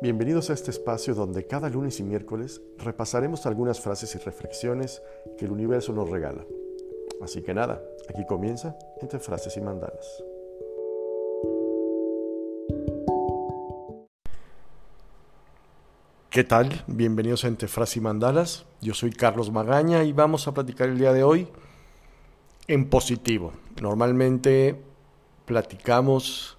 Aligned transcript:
Bienvenidos 0.00 0.50
a 0.50 0.52
este 0.52 0.70
espacio 0.70 1.14
donde 1.14 1.44
cada 1.46 1.68
lunes 1.68 1.98
y 1.98 2.04
miércoles 2.04 2.62
repasaremos 2.78 3.46
algunas 3.46 3.80
frases 3.80 4.14
y 4.14 4.18
reflexiones 4.18 5.02
que 5.36 5.46
el 5.46 5.50
universo 5.50 5.92
nos 5.92 6.08
regala. 6.08 6.44
Así 7.20 7.42
que 7.42 7.52
nada, 7.52 7.82
aquí 8.08 8.24
comienza 8.26 8.76
entre 9.00 9.18
frases 9.18 9.56
y 9.56 9.60
mandalas. 9.60 10.22
¿Qué 16.30 16.44
tal? 16.44 16.84
Bienvenidos 16.86 17.44
a 17.44 17.48
Entre 17.48 17.66
Frases 17.66 17.96
y 17.96 18.00
Mandalas. 18.00 18.66
Yo 18.80 18.94
soy 18.94 19.10
Carlos 19.10 19.50
Magaña 19.50 20.04
y 20.04 20.12
vamos 20.12 20.46
a 20.46 20.52
platicar 20.52 20.88
el 20.88 20.98
día 20.98 21.12
de 21.12 21.24
hoy 21.24 21.48
en 22.68 22.88
positivo. 22.88 23.54
Normalmente 23.80 24.80
platicamos 25.46 26.57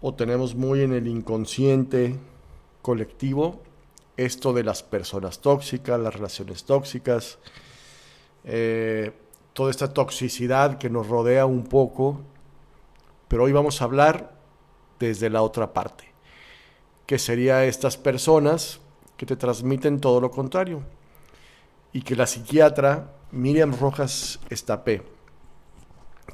o 0.00 0.14
tenemos 0.14 0.54
muy 0.54 0.82
en 0.82 0.92
el 0.92 1.06
inconsciente 1.06 2.16
colectivo 2.82 3.60
esto 4.16 4.52
de 4.52 4.64
las 4.64 4.82
personas 4.82 5.40
tóxicas, 5.40 5.98
las 5.98 6.14
relaciones 6.14 6.64
tóxicas, 6.64 7.38
eh, 8.44 9.12
toda 9.52 9.70
esta 9.70 9.92
toxicidad 9.92 10.78
que 10.78 10.90
nos 10.90 11.06
rodea 11.08 11.46
un 11.46 11.64
poco, 11.64 12.20
pero 13.28 13.44
hoy 13.44 13.52
vamos 13.52 13.80
a 13.80 13.84
hablar 13.84 14.32
desde 14.98 15.30
la 15.30 15.42
otra 15.42 15.72
parte, 15.72 16.04
que 17.06 17.18
sería 17.18 17.64
estas 17.64 17.96
personas 17.96 18.80
que 19.16 19.26
te 19.26 19.36
transmiten 19.36 20.00
todo 20.00 20.20
lo 20.20 20.30
contrario 20.30 20.82
y 21.92 22.02
que 22.02 22.16
la 22.16 22.26
psiquiatra 22.26 23.12
Miriam 23.30 23.72
Rojas 23.78 24.40
Estapé, 24.50 25.02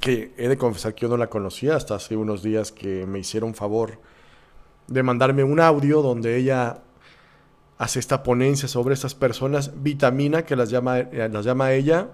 que 0.05 0.35
he 0.37 0.47
de 0.47 0.55
confesar 0.55 0.93
que 0.93 1.01
yo 1.01 1.07
no 1.07 1.17
la 1.17 1.31
conocía 1.31 1.75
hasta 1.75 1.95
hace 1.95 2.15
unos 2.15 2.43
días 2.43 2.71
que 2.71 3.07
me 3.07 3.17
hicieron 3.17 3.55
favor 3.55 3.99
de 4.85 5.01
mandarme 5.01 5.43
un 5.43 5.59
audio 5.59 6.03
donde 6.03 6.37
ella 6.37 6.83
hace 7.79 7.97
esta 7.97 8.21
ponencia 8.21 8.67
sobre 8.67 8.93
estas 8.93 9.15
personas, 9.15 9.81
vitamina, 9.81 10.45
que 10.45 10.55
las 10.55 10.69
llama, 10.69 10.99
eh, 10.99 11.27
las 11.31 11.43
llama 11.43 11.73
ella, 11.73 12.09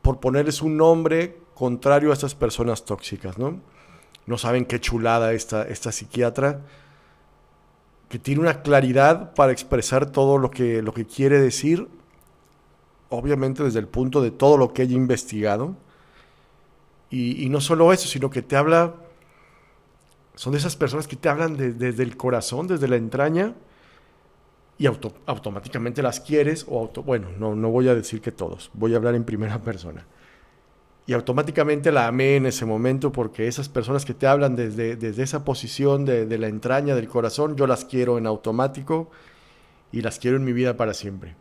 por 0.00 0.20
ponerles 0.20 0.62
un 0.62 0.76
nombre 0.76 1.40
contrario 1.54 2.10
a 2.10 2.12
estas 2.12 2.36
personas 2.36 2.84
tóxicas, 2.84 3.36
¿no? 3.36 3.60
No 4.26 4.38
saben 4.38 4.64
qué 4.64 4.80
chulada 4.80 5.32
esta, 5.32 5.64
esta 5.64 5.90
psiquiatra, 5.90 6.60
que 8.08 8.20
tiene 8.20 8.42
una 8.42 8.62
claridad 8.62 9.34
para 9.34 9.50
expresar 9.50 10.12
todo 10.12 10.38
lo 10.38 10.52
que, 10.52 10.82
lo 10.82 10.94
que 10.94 11.04
quiere 11.04 11.40
decir, 11.40 11.88
obviamente 13.08 13.64
desde 13.64 13.80
el 13.80 13.88
punto 13.88 14.22
de 14.22 14.30
todo 14.30 14.56
lo 14.56 14.72
que 14.72 14.82
ella 14.82 14.94
ha 14.94 14.98
investigado, 14.98 15.74
y, 17.10 17.48
no 17.48 17.60
solo 17.60 17.92
eso, 17.92 18.08
sino 18.08 18.30
que 18.30 18.42
te 18.42 18.56
habla, 18.56 18.94
son 20.34 20.52
de 20.52 20.58
esas 20.58 20.76
personas 20.76 21.06
que 21.06 21.16
te 21.16 21.28
hablan 21.28 21.56
desde 21.56 22.02
el 22.02 22.16
corazón, 22.16 22.66
desde 22.66 22.88
la 22.88 22.96
entraña, 22.96 23.54
y 24.78 24.86
automáticamente 24.86 26.02
las 26.02 26.20
quieres, 26.20 26.66
o 26.68 26.78
auto, 26.78 27.02
bueno, 27.02 27.28
no, 27.38 27.54
no 27.54 27.70
voy 27.70 27.88
a 27.88 27.94
decir 27.94 28.20
que 28.20 28.32
todos, 28.32 28.70
voy 28.74 28.92
a 28.92 28.96
hablar 28.96 29.14
en 29.14 29.24
primera 29.24 29.58
persona. 29.62 30.04
Y 31.06 31.12
automáticamente 31.12 31.92
la 31.92 32.08
amé 32.08 32.36
en 32.36 32.46
ese 32.46 32.66
momento 32.66 33.12
porque 33.12 33.46
esas 33.46 33.68
personas 33.68 34.04
que 34.04 34.12
te 34.12 34.26
hablan 34.26 34.56
desde, 34.56 34.96
desde 34.96 35.22
esa 35.22 35.44
posición 35.44 36.04
de, 36.04 36.26
la 36.36 36.48
entraña, 36.48 36.96
del 36.96 37.08
corazón, 37.08 37.56
yo 37.56 37.66
las 37.68 37.84
quiero 37.84 38.18
en 38.18 38.26
automático 38.26 39.08
y 39.92 40.02
las 40.02 40.18
quiero 40.18 40.36
en 40.36 40.44
mi 40.44 40.52
vida 40.52 40.76
para 40.76 40.94
siempre. 40.94 41.36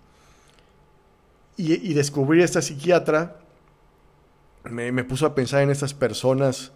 Y, 1.57 1.73
y 1.73 1.93
descubrir 1.95 2.43
esta 2.43 2.61
psiquiatra 2.61 3.39
me, 4.69 5.03
puso 5.03 5.25
a 5.25 5.35
pensar 5.35 5.61
en 5.61 5.69
estas 5.69 5.93
personas, 5.93 6.71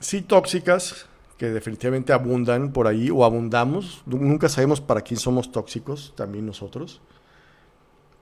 sí 0.00 0.22
tóxicas, 0.22 1.06
que 1.38 1.50
definitivamente 1.50 2.12
abundan 2.12 2.72
por 2.72 2.86
ahí 2.86 3.10
o 3.10 3.24
abundamos. 3.24 4.02
Nunca 4.06 4.48
sabemos 4.48 4.80
para 4.80 5.02
quién 5.02 5.20
somos 5.20 5.52
tóxicos, 5.52 6.14
también 6.16 6.46
nosotros. 6.46 7.00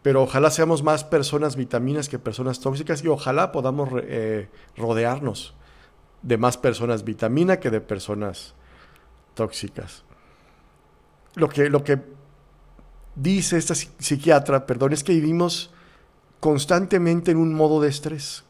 Pero 0.02 0.22
ojalá 0.22 0.50
seamos 0.50 0.82
más 0.82 1.04
personas 1.04 1.56
vitaminas 1.56 2.08
que 2.08 2.18
personas 2.18 2.60
tóxicas 2.60 3.02
y 3.02 3.08
ojalá 3.08 3.52
podamos 3.52 3.88
eh, 4.02 4.48
rodearnos 4.76 5.54
de 6.22 6.38
más 6.38 6.56
personas 6.56 7.04
vitamina 7.04 7.60
que 7.60 7.70
de 7.70 7.80
personas 7.80 8.54
tóxicas. 9.34 10.04
Lo 11.34 11.48
que, 11.48 11.68
lo 11.68 11.84
que 11.84 12.00
dice 13.14 13.56
esta 13.56 13.74
psiquiatra, 13.74 14.66
perdón, 14.66 14.92
es 14.92 15.04
que 15.04 15.12
vivimos 15.12 15.73
constantemente 16.44 17.30
en 17.30 17.38
un 17.38 17.54
modo 17.54 17.80
de 17.80 17.88
estrés 17.88 18.44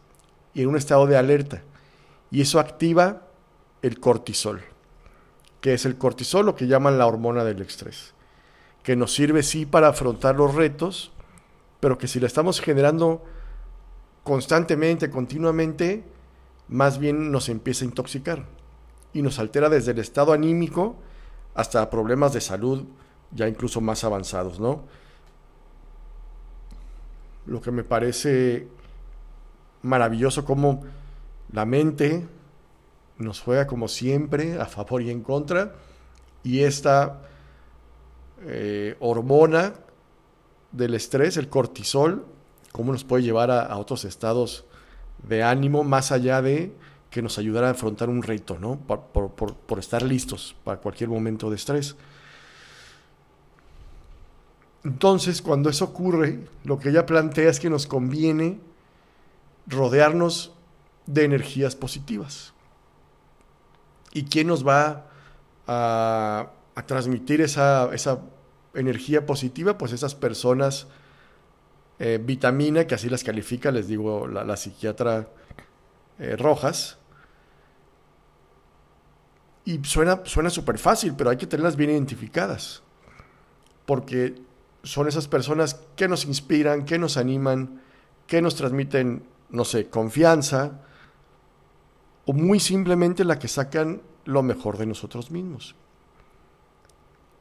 y 0.53 0.62
en 0.62 0.69
un 0.69 0.77
estado 0.77 1.06
de 1.06 1.16
alerta. 1.16 1.62
Y 2.32 2.41
eso 2.41 2.59
activa 2.59 3.28
el 3.82 4.00
cortisol, 4.00 4.62
que 5.60 5.75
es 5.75 5.87
el 5.87 5.97
cortisol, 5.97 6.44
lo 6.44 6.56
que 6.56 6.66
llaman 6.66 6.99
la 6.99 7.06
hormona 7.06 7.44
del 7.44 7.62
estrés, 7.62 8.12
que 8.83 8.97
nos 8.97 9.15
sirve 9.15 9.44
sí 9.44 9.65
para 9.65 9.87
afrontar 9.87 10.34
los 10.34 10.56
retos, 10.56 11.12
pero 11.78 11.97
que 11.97 12.09
si 12.09 12.19
la 12.19 12.27
estamos 12.27 12.60
generando 12.60 13.22
constantemente, 14.25 15.09
continuamente, 15.09 16.03
más 16.66 16.99
bien 16.99 17.31
nos 17.31 17.49
empieza 17.49 17.84
a 17.84 17.87
intoxicar 17.91 18.44
y 19.12 19.22
nos 19.22 19.38
altera 19.38 19.69
desde 19.69 19.93
el 19.93 20.00
estado 20.00 20.33
anímico 20.33 20.97
hasta 21.54 21.88
problemas 21.91 22.33
de 22.33 22.41
salud 22.41 22.87
ya 23.31 23.47
incluso 23.47 23.81
más 23.81 24.03
avanzados, 24.03 24.59
¿no? 24.59 24.83
Lo 27.47 27.60
que 27.60 27.71
me 27.71 27.84
parece 27.84 28.69
maravilloso 29.82 30.44
como 30.44 30.82
la 31.53 31.65
mente 31.65 32.27
nos 33.19 33.41
juega 33.41 33.66
como 33.66 33.88
siempre 33.88 34.60
a 34.60 34.66
favor 34.66 35.03
y 35.03 35.10
en 35.10 35.22
contra 35.22 35.75
y 36.43 36.60
esta 36.60 37.22
eh, 38.43 38.97
hormona 39.00 39.75
del 40.72 40.94
estrés, 40.94 41.37
el 41.37 41.49
cortisol, 41.49 42.27
cómo 42.72 42.93
nos 42.93 43.04
puede 43.04 43.22
llevar 43.22 43.50
a, 43.50 43.77
otros 43.78 44.04
estados 44.04 44.65
de 45.27 45.43
ánimo 45.43 45.84
más 45.84 46.12
allá 46.12 46.43
de 46.43 46.72
que 47.10 47.22
nos 47.22 47.38
ayudara 47.38 47.69
a 47.69 47.71
afrontar 47.71 48.09
un 48.09 48.22
reto, 48.22 48.59
¿no? 48.59 48.78
por 48.78 49.78
estar 49.78 50.03
listos 50.03 50.56
para 50.65 50.81
cualquier 50.81 51.09
momento 51.09 51.49
de 51.49 51.56
estrés. 51.56 51.97
Entonces, 54.84 55.41
cuando 55.41 55.71
eso 55.71 55.87
ocurre, 55.87 56.41
lo 56.62 56.78
que 56.78 56.91
ella 56.91 57.06
plantea 57.06 57.49
es 57.49 57.59
que 57.59 57.71
nos 57.71 57.87
conviene 57.87 58.61
rodearnos 59.67 60.53
de 61.06 61.25
energías 61.25 61.75
positivas. 61.75 62.53
¿Y 64.12 64.25
quién 64.25 64.47
nos 64.47 64.67
va 64.67 65.06
a, 65.67 66.50
transmitir 66.87 67.41
esa, 67.41 67.91
energía 68.75 69.25
positiva? 69.25 69.78
Pues 69.78 69.93
esas 69.93 70.15
personas 70.15 70.87
eh, 71.99 72.21
vitamina, 72.22 72.87
que 72.87 72.95
así 72.95 73.09
las 73.09 73.25
califica, 73.25 73.71
les 73.71 73.89
digo, 73.89 74.27
la, 74.27 74.56
psiquiatra 74.56 75.31
eh, 76.19 76.37
Rojas. 76.37 76.99
Y 79.65 79.81
suena 79.83 80.51
súper 80.51 80.78
fácil, 80.78 81.15
pero 81.16 81.31
hay 81.31 81.39
que 81.39 81.47
tenerlas 81.47 81.77
bien 81.77 81.89
identificadas. 81.89 82.83
Porque 83.87 84.44
son 84.84 85.09
esas 85.09 85.27
personas 85.27 85.81
que 85.97 86.06
nos 86.06 86.25
inspiran, 86.25 86.84
que 86.84 86.99
nos 86.99 87.17
animan, 87.17 87.83
que 88.27 88.41
nos 88.41 88.55
transmiten, 88.55 89.25
no 89.50 89.65
sé, 89.65 89.89
confianza, 89.89 90.83
o 92.27 92.33
muy 92.33 92.61
simplemente 92.61 93.25
la 93.25 93.39
que 93.39 93.49
sacan 93.49 94.00
lo 94.25 94.43
mejor 94.43 94.78
de 94.78 94.87
nosotros 94.87 95.31
mismos. 95.31 95.75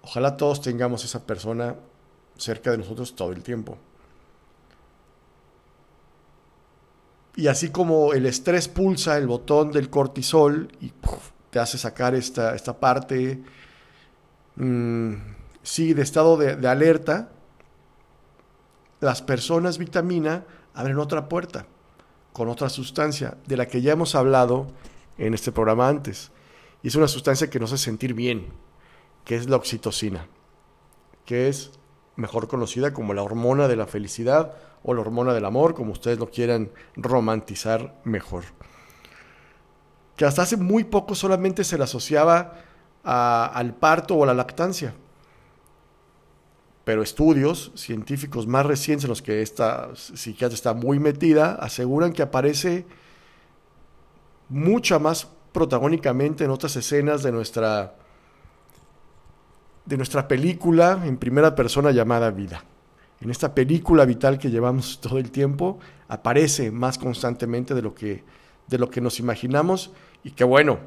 Ojalá 0.02 0.36
todos 0.36 0.62
tengamos 0.62 1.06
esa 1.06 1.26
persona 1.26 1.76
cerca 2.38 2.72
de 2.72 2.80
nosotros 2.80 3.16
todo 3.16 3.32
el 3.32 3.44
tiempo. 3.44 3.78
Y 7.36 7.48
así 7.48 7.70
como 7.70 8.14
el 8.14 8.26
estrés 8.26 8.68
pulsa 8.68 9.18
el 9.18 9.28
botón 9.28 9.72
del 9.72 9.90
cortisol 9.90 10.72
y 10.82 10.92
te 11.50 11.60
hace 11.60 11.78
sacar 11.78 12.14
esta, 12.16 12.54
esta 12.54 12.80
parte, 12.80 13.42
mmm, 14.56 15.14
sí, 15.64 15.94
de 15.94 16.02
estado 16.04 16.38
de, 16.38 16.68
alerta, 16.68 17.30
las 19.04 19.22
personas 19.22 19.78
vitamina 19.78 20.46
abren 20.74 20.98
otra 20.98 21.28
puerta 21.28 21.66
con 22.32 22.48
otra 22.48 22.70
sustancia 22.70 23.38
de 23.46 23.58
la 23.58 23.68
que 23.68 23.82
ya 23.82 23.92
hemos 23.92 24.16
hablado 24.16 24.68
en 25.18 25.34
este 25.34 25.52
programa 25.52 25.90
antes. 25.90 26.32
Y 26.82 26.88
es 26.88 26.96
una 26.96 27.10
sustancia 27.10 27.50
que 27.50 27.60
nos 27.60 27.74
hace 27.74 27.84
sentir 27.84 28.14
bien, 28.14 28.48
que 29.26 29.36
es 29.36 29.50
la 29.50 29.58
oxitocina, 29.58 30.28
que 31.26 31.50
es 31.50 31.72
mejor 32.16 32.48
conocida 32.48 32.94
como 32.94 33.14
la 33.14 33.24
hormona 33.24 33.68
de 33.68 33.76
la 33.76 33.88
felicidad 33.88 34.54
o 34.84 34.94
la 34.94 35.02
hormona 35.02 35.34
del 35.34 35.46
amor, 35.46 35.76
como 35.76 35.92
ustedes 35.92 36.18
lo 36.18 36.30
quieran 36.30 36.72
romantizar 36.96 38.00
mejor. 38.06 38.46
Que 40.16 40.26
hasta 40.26 40.44
hace 40.44 40.58
muy 40.58 40.86
poco 40.86 41.14
solamente 41.14 41.64
se 41.66 41.78
le 41.78 41.84
asociaba 41.84 42.64
al 43.04 43.76
parto 43.76 44.16
o 44.16 44.24
a 44.24 44.28
la 44.28 44.34
lactancia 44.34 44.94
pero 46.84 47.02
estudios 47.02 47.72
científicos 47.76 48.48
más 48.48 48.66
recientes 48.66 49.06
en 49.06 49.10
los 49.10 49.22
que 49.22 49.42
esta 49.42 49.96
psiquiatra 49.96 50.56
está 50.56 50.74
muy 50.74 51.00
metida 51.00 51.56
aseguran 51.56 52.12
que 52.12 52.22
aparece 52.22 52.86
mucha 54.50 55.00
más 55.00 55.28
protagónicamente 55.52 56.44
en 56.44 56.52
otras 56.52 56.76
escenas 56.76 57.24
de 57.24 57.32
nuestra 57.32 57.96
de 59.86 59.98
nuestra 59.98 60.28
película 60.28 61.02
en 61.06 61.18
primera 61.18 61.56
persona 61.56 61.92
llamada 61.92 62.32
vida. 62.32 62.64
En 63.20 63.30
esta 63.30 63.54
película 63.54 64.06
vital 64.06 64.38
que 64.38 64.50
llevamos 64.50 65.00
todo 65.02 65.18
el 65.18 65.32
tiempo, 65.32 65.80
aparece 66.08 66.72
más 66.72 66.98
constantemente 66.98 67.74
de 67.74 67.82
lo 67.82 67.94
que, 67.94 68.24
de 68.68 68.78
lo 68.78 68.90
que 68.90 69.02
nos 69.02 69.20
imaginamos 69.20 69.92
y 70.24 70.32
que 70.32 70.44
bueno, 70.44 70.80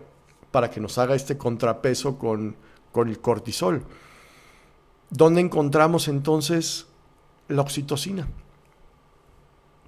para 0.50 0.70
que 0.70 0.80
nos 0.80 0.96
haga 0.98 1.14
este 1.14 1.36
contrapeso 1.36 2.18
con, 2.18 2.56
con 2.92 3.08
el 3.08 3.20
cortisol. 3.20 3.82
¿Dónde 5.10 5.40
encontramos 5.40 6.08
entonces 6.08 6.86
la 7.48 7.62
oxitocina? 7.62 8.28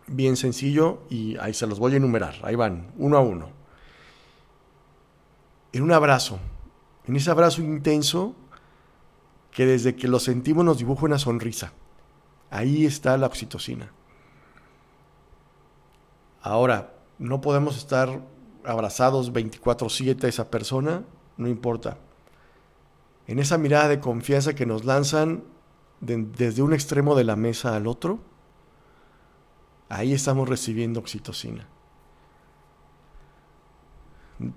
Bien 0.06 0.36
sencillo 0.36 1.00
y 1.10 1.36
ahí 1.38 1.52
se 1.52 1.66
los 1.66 1.78
voy 1.78 1.94
a 1.94 1.96
enumerar, 1.96 2.36
ahí 2.42 2.54
van, 2.54 2.92
uno 2.96 3.16
a 3.16 3.20
uno. 3.20 3.50
En 5.72 5.82
un 5.82 5.92
abrazo, 5.92 6.38
en 7.06 7.16
ese 7.16 7.30
abrazo 7.30 7.62
intenso 7.62 8.34
que 9.50 9.66
desde 9.66 9.96
que 9.96 10.08
lo 10.08 10.18
sentimos 10.20 10.64
nos 10.64 10.78
dibuja 10.78 11.04
una 11.04 11.18
sonrisa. 11.18 11.72
Ahí 12.50 12.86
está 12.86 13.16
la 13.18 13.26
oxitocina. 13.26 13.92
Ahora, 16.40 16.94
no 17.18 17.40
podemos 17.40 17.76
estar 17.76 18.22
abrazados 18.64 19.32
24/7 19.32 20.24
a 20.24 20.28
esa 20.28 20.50
persona, 20.50 21.02
no 21.36 21.48
importa. 21.48 21.98
En 23.28 23.38
esa 23.38 23.58
mirada 23.58 23.88
de 23.88 24.00
confianza 24.00 24.54
que 24.54 24.66
nos 24.66 24.84
lanzan 24.84 25.44
desde 26.00 26.62
un 26.62 26.72
extremo 26.72 27.14
de 27.14 27.24
la 27.24 27.36
mesa 27.36 27.76
al 27.76 27.86
otro, 27.86 28.20
ahí 29.88 30.12
estamos 30.12 30.48
recibiendo 30.48 30.98
oxitocina. 30.98 31.68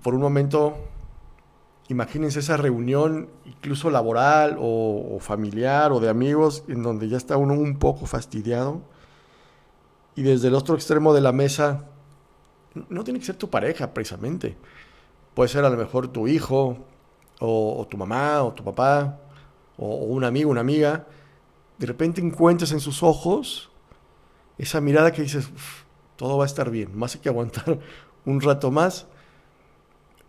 Por 0.02 0.14
un 0.14 0.20
momento 0.20 0.74
imagínense 1.88 2.40
esa 2.40 2.56
reunión, 2.56 3.28
incluso 3.44 3.90
laboral 3.90 4.56
o, 4.58 5.18
familiar 5.20 5.92
o 5.92 6.00
de 6.00 6.08
amigos, 6.08 6.64
en 6.68 6.82
donde 6.82 7.08
ya 7.08 7.16
está 7.16 7.36
uno 7.36 7.54
un 7.54 7.78
poco 7.78 8.06
fastidiado. 8.06 8.80
Y 10.14 10.22
desde 10.22 10.48
el 10.48 10.54
otro 10.54 10.74
extremo 10.74 11.14
de 11.14 11.20
la 11.20 11.32
mesa, 11.32 11.84
no 12.88 13.04
tiene 13.04 13.20
que 13.20 13.26
ser 13.26 13.36
tu 13.36 13.50
pareja 13.50 13.92
precisamente. 13.92 14.56
Puede 15.34 15.48
ser 15.48 15.64
a 15.64 15.70
lo 15.70 15.76
mejor 15.76 16.08
tu 16.08 16.28
hijo, 16.28 16.86
o, 17.40 17.86
tu 17.90 17.96
mamá, 17.96 18.42
o 18.42 18.52
tu 18.52 18.62
papá, 18.62 19.18
o, 19.76 20.04
un 20.04 20.24
amigo, 20.24 20.50
una 20.50 20.60
amiga. 20.60 21.06
De 21.78 21.86
repente 21.86 22.20
encuentras 22.20 22.72
en 22.72 22.80
sus 22.80 23.02
ojos 23.02 23.70
esa 24.58 24.80
mirada 24.80 25.12
que 25.12 25.22
dices, 25.22 25.50
todo 26.16 26.38
va 26.38 26.44
a 26.44 26.46
estar 26.46 26.70
bien, 26.70 26.96
más 26.96 27.14
hay 27.14 27.20
que 27.20 27.28
aguantar 27.28 27.78
un 28.24 28.40
rato 28.40 28.70
más 28.70 29.06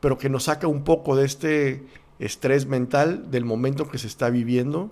pero 0.03 0.17
que 0.17 0.27
nos 0.27 0.43
saca 0.43 0.67
un 0.67 0.83
poco 0.83 1.15
de 1.15 1.23
este 1.23 1.87
estrés 2.19 2.65
mental 2.65 3.31
del 3.31 3.45
momento 3.45 3.87
que 3.87 3.97
se 3.97 4.07
está 4.07 4.29
viviendo 4.29 4.91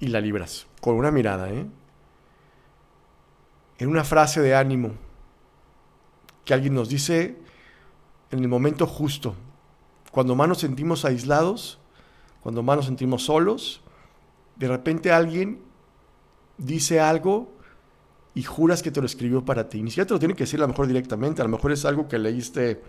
y 0.00 0.06
la 0.06 0.22
libras, 0.22 0.66
con 0.80 0.94
una 0.96 1.10
mirada, 1.10 1.52
¿eh? 1.52 1.66
en 3.76 3.88
una 3.90 4.02
frase 4.02 4.40
de 4.40 4.54
ánimo 4.54 4.92
que 6.46 6.54
alguien 6.54 6.72
nos 6.72 6.88
dice 6.88 7.36
en 8.30 8.38
el 8.38 8.48
momento 8.48 8.86
justo, 8.86 9.34
cuando 10.16 10.34
más 10.34 10.48
nos 10.48 10.60
sentimos 10.60 11.04
aislados, 11.04 11.78
cuando 12.42 12.62
más 12.62 12.76
nos 12.78 12.86
sentimos 12.86 13.26
solos, 13.26 13.82
de 14.56 14.66
repente 14.66 15.12
alguien 15.12 15.60
dice 16.56 17.00
algo 17.00 17.52
y 18.34 18.42
juras 18.42 18.82
que 18.82 18.90
te 18.90 19.00
lo 19.00 19.04
escribió 19.04 19.44
para 19.44 19.68
ti. 19.68 19.82
Ni 19.82 19.90
siquiera 19.90 20.08
te 20.08 20.14
lo 20.14 20.18
tiene 20.18 20.34
que 20.34 20.44
decir 20.44 20.58
a 20.60 20.62
lo 20.62 20.68
mejor 20.68 20.86
directamente, 20.86 21.42
a 21.42 21.44
lo 21.44 21.50
mejor 21.50 21.70
es 21.70 21.84
algo 21.84 22.08
que 22.08 22.18
leíste 22.18 22.80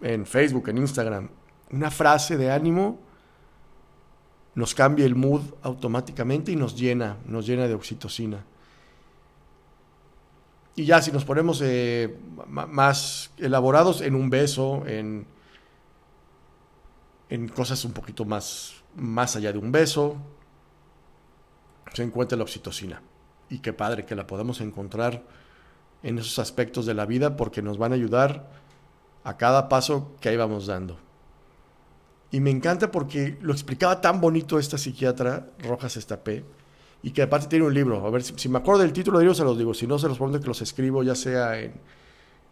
en 0.00 0.26
Facebook, 0.26 0.68
en 0.68 0.78
Instagram, 0.78 1.30
una 1.70 1.92
frase 1.92 2.36
de 2.36 2.50
ánimo 2.50 2.98
nos 4.56 4.74
cambia 4.74 5.06
el 5.06 5.14
mood 5.14 5.42
automáticamente 5.62 6.50
y 6.50 6.56
nos 6.56 6.74
llena, 6.74 7.18
nos 7.24 7.46
llena 7.46 7.68
de 7.68 7.74
oxitocina. 7.74 8.44
Y 10.74 10.86
ya 10.86 11.00
si 11.02 11.12
nos 11.12 11.24
ponemos 11.24 11.62
eh, 11.62 12.18
más 12.48 13.30
elaborados 13.36 14.00
en 14.00 14.16
un 14.16 14.28
beso, 14.28 14.82
en, 14.88 15.37
en 17.30 17.48
cosas 17.48 17.84
un 17.84 17.92
poquito 17.92 18.24
más, 18.24 18.74
más 18.94 19.36
allá 19.36 19.52
de 19.52 19.58
un 19.58 19.72
beso, 19.72 20.16
se 21.92 22.02
encuentra 22.02 22.36
la 22.36 22.44
oxitocina. 22.44 23.02
Y 23.50 23.60
qué 23.60 23.72
padre 23.72 24.04
que 24.04 24.14
la 24.14 24.26
podamos 24.26 24.60
encontrar 24.60 25.22
en 26.02 26.18
esos 26.18 26.38
aspectos 26.38 26.86
de 26.86 26.94
la 26.94 27.06
vida 27.06 27.36
porque 27.36 27.62
nos 27.62 27.78
van 27.78 27.92
a 27.92 27.96
ayudar 27.96 28.50
a 29.24 29.36
cada 29.36 29.68
paso 29.68 30.16
que 30.20 30.32
íbamos 30.32 30.66
dando. 30.66 30.98
Y 32.30 32.40
me 32.40 32.50
encanta 32.50 32.90
porque 32.90 33.38
lo 33.40 33.52
explicaba 33.52 34.00
tan 34.00 34.20
bonito 34.20 34.58
esta 34.58 34.76
psiquiatra, 34.76 35.46
Rojas 35.60 35.96
Estapé, 35.96 36.44
y 37.02 37.12
que 37.12 37.22
aparte 37.22 37.46
tiene 37.46 37.64
un 37.64 37.72
libro. 37.72 38.06
A 38.06 38.10
ver, 38.10 38.22
si, 38.22 38.48
me 38.48 38.58
acuerdo 38.58 38.82
del 38.82 38.92
título 38.92 39.18
de 39.18 39.24
libro 39.24 39.34
se 39.34 39.44
los 39.44 39.56
digo, 39.56 39.72
si 39.72 39.86
no 39.86 39.98
se 39.98 40.08
los 40.08 40.18
pongo 40.18 40.38
que 40.38 40.46
los 40.46 40.60
escribo 40.62 41.02
ya 41.02 41.14
sea 41.14 41.58
en... 41.58 41.74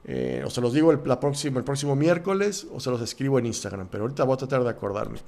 Eh, 0.08 0.44
o 0.46 0.50
se 0.50 0.60
los 0.60 0.72
digo 0.72 0.92
el, 0.92 1.00
la 1.04 1.18
próximo, 1.18 1.58
el 1.58 1.64
próximo 1.64 1.96
miércoles 1.96 2.68
o 2.72 2.78
se 2.78 2.90
los 2.90 3.00
escribo 3.00 3.40
en 3.40 3.46
Instagram, 3.46 3.88
pero 3.90 4.04
ahorita 4.04 4.22
voy 4.22 4.34
a 4.34 4.36
tratar 4.36 4.62
de 4.62 4.70
acordarme. 4.70 5.18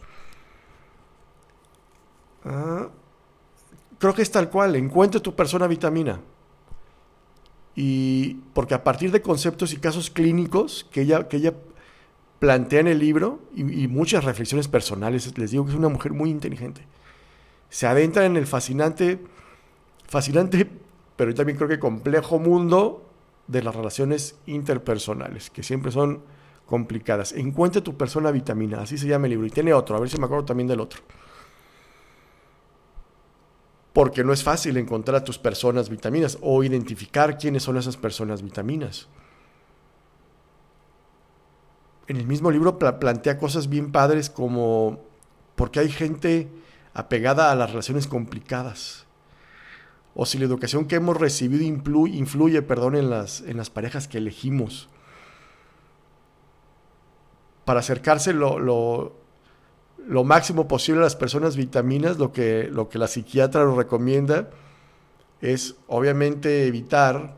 Ah, 2.45 2.89
creo 3.99 4.15
que 4.15 4.23
es 4.23 4.31
tal 4.31 4.49
cual, 4.49 4.77
encuentre 4.77 5.21
tu 5.21 5.35
persona 5.35 5.67
vitamina 5.67 6.21
y 7.75 8.35
porque 8.55 8.75
a 8.75 8.85
partir 8.85 9.11
de 9.11 9.21
conceptos 9.21 9.73
y 9.73 9.79
casos 9.79 10.11
clínicos 10.11 10.87
que 10.93 11.03
ella, 11.03 11.27
que 11.27 11.39
ella 11.39 11.55
plantea 12.39 12.79
en 12.79 12.87
el 12.87 13.01
libro 13.01 13.41
y, 13.57 13.89
muchas 13.89 14.23
reflexiones 14.23 14.69
personales, 14.69 15.37
les 15.37 15.51
digo 15.51 15.65
que 15.65 15.73
es 15.73 15.77
una 15.77 15.89
mujer 15.89 16.13
muy 16.13 16.31
inteligente, 16.31 16.83
se 17.69 17.89
adentra 17.89 18.27
en 18.27 18.37
el 18.37 18.47
fascinante, 18.47 19.19
fascinante, 20.07 20.71
pero 21.17 21.35
también 21.35 21.59
creo 21.59 21.69
que 21.69 21.81
complejo 21.81 22.39
mundo 22.39 23.08
de 23.49 23.63
las 23.63 23.75
relaciones 23.75 24.37
interpersonales, 24.47 25.51
que 25.51 25.65
siempre 25.65 25.91
son 25.91 26.23
complicadas. 26.67 27.33
Encuentra 27.33 27.83
tu 27.83 27.97
persona 27.97 28.31
vitamina, 28.31 28.83
así 28.83 28.97
se 28.97 29.09
llama 29.09 29.27
el 29.27 29.31
libro, 29.31 29.47
y 29.47 29.51
tiene 29.51 29.73
otro, 29.75 29.97
a 29.97 30.01
ver 30.01 30.09
si 30.09 30.19
me 30.19 30.27
acuerdo 30.27 30.45
también 30.45 30.69
del 30.69 30.81
otro 30.81 31.03
porque 33.99 34.23
no 34.23 34.33
es 34.33 34.45
fácil 34.45 34.77
encontrar 34.77 35.17
a 35.17 35.25
tus 35.25 35.39
personas 35.39 35.89
vitaminas 35.89 36.39
o 36.41 36.63
identificar 36.63 37.37
quiénes 37.37 37.65
son 37.65 37.79
esas 37.79 37.97
personas 37.97 38.43
vitaminas. 38.43 39.09
En 42.07 42.17
el 42.17 42.25
mismo 42.25 42.53
libro 42.53 42.79
plantea 42.79 43.39
cosas 43.39 43.69
bien 43.69 43.91
padres 43.91 44.31
como 44.31 45.01
porque 45.57 45.81
hay 45.81 45.91
gente 45.91 46.49
apegada 46.95 47.51
a 47.51 47.57
las 47.57 47.71
relaciones 47.71 48.07
complicadas. 48.07 49.08
O 50.21 50.27
si 50.27 50.37
la 50.37 50.47
educación 50.47 50.87
que 50.87 50.97
hemos 50.97 51.17
recibido 51.17 51.63
influye, 51.63 52.61
perdón, 52.63 52.97
en, 52.97 53.09
las, 53.09 53.41
en 53.43 53.57
las 53.57 53.71
parejas 53.71 54.09
que 54.09 54.19
elegimos. 54.19 54.89
Para 57.65 57.79
acercarse 57.79 58.33
lo, 58.33 58.59
lo 58.59 60.25
máximo 60.25 60.67
posible 60.67 61.03
a 61.03 61.05
las 61.05 61.15
personas 61.15 61.57
vitaminas, 61.57 62.19
lo 62.19 62.33
que, 62.33 62.69
lo 62.69 62.89
que 62.89 62.99
la 62.99 63.07
psiquiatra 63.07 63.65
nos 63.65 63.77
recomienda 63.77 64.51
es 65.41 65.77
obviamente 65.87 66.67
evitar, 66.67 67.37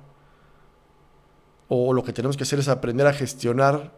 o 1.69 1.93
lo 1.93 2.03
que 2.03 2.15
tenemos 2.15 2.39
que 2.39 2.45
hacer 2.45 2.61
es 2.61 2.69
aprender 2.69 3.07
a 3.07 3.13
gestionar 3.13 3.93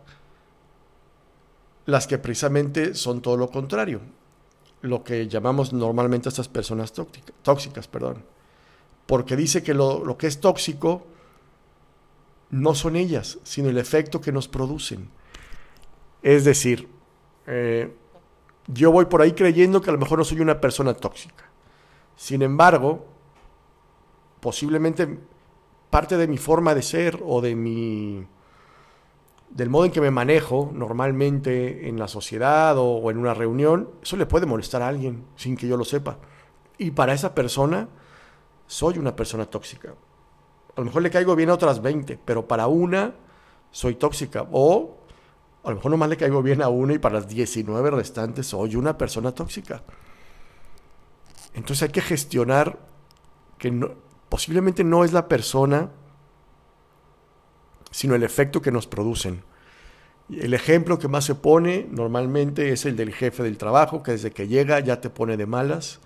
las 1.87 2.09
que 2.09 2.19
precisamente 2.19 2.95
son 2.97 3.23
todo 3.23 3.37
lo 3.37 3.49
contrario, 3.49 4.01
lo 4.81 5.05
que 5.05 5.29
llamamos 5.29 5.73
normalmente 5.73 6.29
a 6.29 6.31
estas 6.31 6.49
personas 6.49 6.93
tóxicas 7.43 7.87
perdón. 7.87 8.32
Porque 9.13 9.37
dice 9.37 9.63
que 9.63 9.75
lo, 9.75 10.03
lo 10.07 10.17
que 10.17 10.27
es 10.27 10.41
tóxico 10.41 11.03
no 12.49 12.75
son 12.75 12.97
ellas, 12.97 13.41
sino 13.43 13.69
el 13.69 13.77
efecto 13.77 14.23
que 14.23 14.33
nos 14.33 14.49
producen. 14.49 15.11
Es 16.23 16.47
decir, 16.47 16.89
eh, 17.47 17.95
yo 18.69 18.91
voy 18.91 19.05
por 19.05 19.21
ahí 19.21 19.33
creyendo 19.33 19.83
que 19.83 19.91
a 19.91 19.93
lo 19.93 19.99
mejor 19.99 20.17
no 20.17 20.25
soy 20.25 20.41
una 20.41 20.63
persona 20.63 20.95
tóxica. 20.95 21.45
Sin 22.17 22.41
embargo, 22.41 23.05
posiblemente 24.41 25.19
parte 25.91 26.17
de 26.17 26.27
mi 26.27 26.39
forma 26.39 26.75
de 26.75 26.81
ser 26.81 27.21
o 27.23 27.43
de 27.43 27.55
mi 27.55 28.27
del 29.51 29.69
modo 29.69 29.85
en 29.85 29.93
que 29.93 30.01
me 30.01 30.11
manejo 30.11 30.71
normalmente 30.73 31.87
en 31.87 31.99
la 31.99 32.09
sociedad 32.09 32.79
o, 32.79 33.11
en 33.11 33.19
una 33.19 33.35
reunión, 33.35 33.91
eso 34.03 34.17
le 34.17 34.25
puede 34.25 34.47
molestar 34.47 34.81
a 34.81 34.89
alguien 34.89 35.27
sin 35.37 35.55
que 35.55 35.69
yo 35.69 35.77
lo 35.77 35.85
sepa. 35.85 36.17
Y 36.79 36.93
para 36.93 37.13
esa 37.13 37.35
persona 37.35 37.91
soy 38.73 38.97
una 38.97 39.15
persona 39.15 39.45
tóxica. 39.45 39.91
A 39.91 40.81
lo 40.81 40.87
mejor 40.87 41.03
le 41.03 41.11
caigo 41.11 41.37
bien 41.37 41.51
a 41.51 41.55
otras 41.55 41.83
20, 41.83 42.19
pero 42.25 42.49
para 42.49 42.69
una 42.69 43.13
soy 43.71 43.97
tóxica. 43.97 44.47
O 44.51 44.97
a 45.63 45.69
lo 45.69 45.77
mejor 45.77 45.91
nomás 45.91 46.09
le 46.09 46.17
caigo 46.17 46.43
bien 46.43 46.63
a 46.63 46.71
uno 46.71 46.95
y 46.95 46.99
para 46.99 47.17
las 47.17 47.29
19 47.29 47.91
restantes 47.91 48.47
soy 48.47 48.77
una 48.77 48.97
persona 48.97 49.33
tóxica. 49.33 49.83
Entonces 51.53 51.83
hay 51.83 51.91
que 51.91 52.01
gestionar 52.01 52.79
que 53.59 53.91
posiblemente 54.31 54.85
no 54.85 55.05
es 55.05 55.13
la 55.13 55.29
persona, 55.29 55.91
sino 57.91 58.15
el 58.15 58.23
efecto 58.23 58.63
que 58.63 58.73
nos 58.73 58.87
producen. 58.87 59.45
El 60.31 60.55
ejemplo 60.55 60.99
que 60.99 61.09
más 61.09 61.27
se 61.27 61.35
pone 61.35 61.87
normalmente 61.91 62.73
es 62.73 62.87
el 62.87 62.97
del 62.97 63.13
jefe 63.13 63.43
del 63.43 63.59
trabajo, 63.59 64.03
que 64.03 64.13
desde 64.13 64.31
que 64.31 64.49
llega 64.49 64.81
ya 64.81 65.03
te 65.03 65.11
pone 65.11 65.37
de 65.37 65.45
malas. 65.45 66.01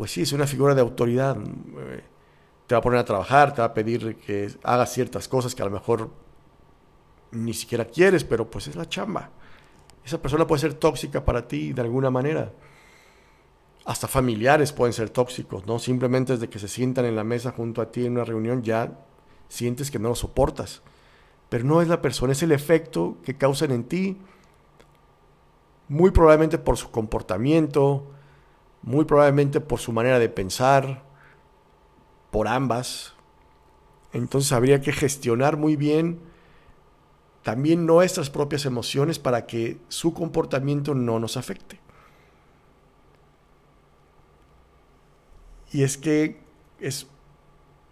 Pues 0.00 0.12
sí, 0.12 0.22
es 0.22 0.32
una 0.32 0.46
figura 0.46 0.74
de 0.74 0.80
autoridad. 0.80 1.36
Eh, 1.36 2.02
te 2.66 2.74
va 2.74 2.78
a 2.78 2.80
poner 2.80 3.00
a 3.00 3.04
trabajar, 3.04 3.52
te 3.52 3.60
va 3.60 3.66
a 3.66 3.74
pedir 3.74 4.16
que 4.16 4.50
hagas 4.62 4.94
ciertas 4.94 5.28
cosas 5.28 5.54
que 5.54 5.60
a 5.60 5.66
lo 5.66 5.70
mejor 5.70 6.08
ni 7.32 7.52
siquiera 7.52 7.84
quieres, 7.84 8.24
pero 8.24 8.50
pues 8.50 8.66
es 8.66 8.76
la 8.76 8.88
chamba. 8.88 9.28
Esa 10.02 10.22
persona 10.22 10.46
puede 10.46 10.62
ser 10.62 10.72
tóxica 10.72 11.22
para 11.22 11.46
ti 11.46 11.74
de 11.74 11.82
alguna 11.82 12.10
manera. 12.10 12.50
Hasta 13.84 14.08
familiares 14.08 14.72
pueden 14.72 14.94
ser 14.94 15.10
tóxicos, 15.10 15.66
¿no? 15.66 15.78
Simplemente 15.78 16.32
desde 16.32 16.48
que 16.48 16.58
se 16.58 16.68
sientan 16.68 17.04
en 17.04 17.14
la 17.14 17.22
mesa 17.22 17.52
junto 17.52 17.82
a 17.82 17.92
ti 17.92 18.06
en 18.06 18.12
una 18.12 18.24
reunión 18.24 18.62
ya 18.62 19.04
sientes 19.50 19.90
que 19.90 19.98
no 19.98 20.08
lo 20.08 20.14
soportas. 20.14 20.80
Pero 21.50 21.64
no 21.64 21.82
es 21.82 21.88
la 21.88 22.00
persona, 22.00 22.32
es 22.32 22.42
el 22.42 22.52
efecto 22.52 23.18
que 23.22 23.36
causan 23.36 23.70
en 23.70 23.84
ti, 23.84 24.16
muy 25.88 26.10
probablemente 26.10 26.56
por 26.56 26.78
su 26.78 26.90
comportamiento, 26.90 28.14
muy 28.82 29.04
probablemente 29.04 29.60
por 29.60 29.78
su 29.78 29.92
manera 29.92 30.18
de 30.18 30.28
pensar, 30.28 31.02
por 32.30 32.48
ambas. 32.48 33.14
Entonces 34.12 34.52
habría 34.52 34.80
que 34.80 34.92
gestionar 34.92 35.56
muy 35.56 35.76
bien 35.76 36.20
también 37.42 37.86
nuestras 37.86 38.28
propias 38.28 38.66
emociones 38.66 39.18
para 39.18 39.46
que 39.46 39.78
su 39.88 40.12
comportamiento 40.12 40.94
no 40.94 41.18
nos 41.18 41.36
afecte. 41.36 41.80
Y 45.72 45.82
es 45.82 45.96
que 45.96 46.40
es, 46.80 47.06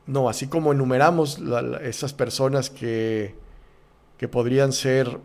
no, 0.07 0.28
así 0.28 0.49
como 0.49 0.73
enumeramos 0.73 1.38
esas 1.83 2.12
personas 2.12 2.71
que, 2.71 3.37
que 4.18 4.28
podrían 4.28 4.73
ser, 4.73 5.21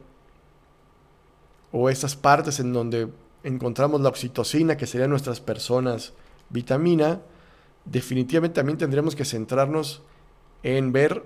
o 1.72 1.90
esas 1.90 2.16
partes 2.16 2.60
en 2.60 2.72
donde 2.72 3.10
encontramos 3.44 4.02
la 4.02 4.10
oxitocina, 4.10 4.78
que 4.78 4.88
serían 4.88 5.10
nuestras 5.10 5.40
personas 5.40 6.14
vitamina, 6.50 7.22
definitivamente 7.86 8.56
también 8.56 8.78
tendríamos 8.78 9.16
que 9.16 9.26
centrarnos 9.26 10.02
en 10.64 10.92
ver 10.92 11.24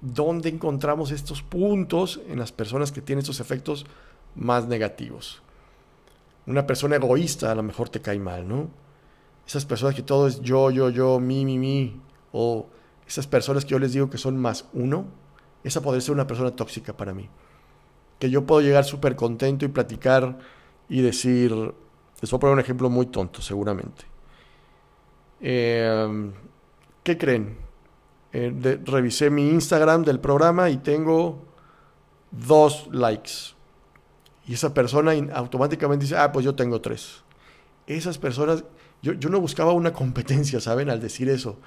dónde 0.00 0.48
encontramos 0.48 1.10
estos 1.10 1.42
puntos 1.42 2.20
en 2.28 2.38
las 2.38 2.52
personas 2.52 2.92
que 2.92 3.00
tienen 3.00 3.20
estos 3.20 3.40
efectos 3.40 3.86
más 4.34 4.66
negativos. 4.66 5.42
Una 6.46 6.66
persona 6.66 6.96
egoísta 6.96 7.50
a 7.50 7.54
lo 7.54 7.62
mejor 7.62 7.88
te 7.88 8.00
cae 8.00 8.18
mal, 8.18 8.46
¿no? 8.46 8.68
Esas 9.46 9.64
personas 9.64 9.94
que 9.94 10.02
todo 10.02 10.28
es 10.28 10.40
yo, 10.42 10.70
yo, 10.70 10.90
yo, 10.90 11.18
mi, 11.18 11.44
mi, 11.44 11.58
mi, 11.58 12.00
o 12.32 12.66
esas 13.06 13.26
personas 13.26 13.64
que 13.64 13.70
yo 13.70 13.78
les 13.78 13.92
digo 13.92 14.10
que 14.10 14.18
son 14.18 14.36
más 14.36 14.66
uno, 14.72 15.06
esa 15.64 15.80
podría 15.80 16.00
ser 16.00 16.14
una 16.14 16.26
persona 16.26 16.54
tóxica 16.54 16.96
para 16.96 17.14
mí. 17.14 17.28
Que 18.18 18.30
yo 18.30 18.46
puedo 18.46 18.60
llegar 18.60 18.84
súper 18.84 19.16
contento 19.16 19.64
y 19.64 19.68
platicar 19.68 20.38
y 20.88 21.02
decir, 21.02 21.50
les 21.52 22.30
voy 22.30 22.36
a 22.36 22.40
poner 22.40 22.54
un 22.54 22.60
ejemplo 22.60 22.90
muy 22.90 23.06
tonto 23.06 23.42
seguramente. 23.42 24.04
Eh, 25.40 26.32
¿Qué 27.02 27.18
creen? 27.18 27.56
Eh, 28.32 28.80
revisé 28.84 29.30
mi 29.30 29.48
Instagram 29.48 30.04
del 30.04 30.20
programa 30.20 30.70
y 30.70 30.78
tengo 30.78 31.44
dos 32.30 32.88
likes. 32.92 33.54
Y 34.46 34.54
esa 34.54 34.72
persona 34.74 35.12
automáticamente 35.34 36.04
dice, 36.04 36.16
ah, 36.16 36.30
pues 36.32 36.44
yo 36.44 36.54
tengo 36.54 36.80
tres. 36.80 37.22
Esas 37.86 38.18
personas, 38.18 38.64
yo, 39.02 39.12
yo 39.14 39.28
no 39.28 39.40
buscaba 39.40 39.72
una 39.72 39.92
competencia, 39.92 40.60
¿saben? 40.60 40.90
Al 40.90 41.00
decir 41.00 41.28
eso. 41.28 41.58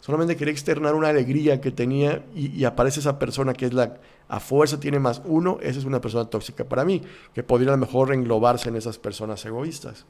Solamente 0.00 0.36
quería 0.36 0.52
externar 0.52 0.94
una 0.94 1.08
alegría 1.08 1.60
que 1.60 1.72
tenía 1.72 2.24
y, 2.34 2.64
aparece 2.64 3.00
esa 3.00 3.18
persona 3.18 3.54
que 3.54 3.66
es 3.66 3.72
la, 3.72 3.98
a 4.28 4.40
fuerza 4.40 4.78
tiene 4.78 4.98
más 4.98 5.22
uno, 5.24 5.58
esa 5.60 5.78
es 5.78 5.84
una 5.84 6.00
persona 6.00 6.26
tóxica 6.26 6.64
para 6.64 6.84
mí, 6.84 7.02
que 7.34 7.42
podría 7.42 7.70
a 7.70 7.72
lo 7.72 7.78
mejor 7.78 8.12
englobarse 8.12 8.68
en 8.68 8.76
esas 8.76 8.98
personas 8.98 9.44
egoístas. 9.44 10.06